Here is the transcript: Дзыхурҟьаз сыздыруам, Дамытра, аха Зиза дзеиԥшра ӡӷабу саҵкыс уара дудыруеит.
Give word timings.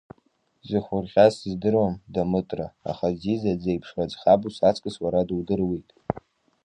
Дзыхурҟьаз 0.65 1.33
сыздыруам, 1.39 1.93
Дамытра, 2.13 2.67
аха 2.89 3.07
Зиза 3.19 3.53
дзеиԥшра 3.59 4.05
ӡӷабу 4.11 4.51
саҵкыс 4.57 4.95
уара 5.03 5.21
дудыруеит. 5.27 5.89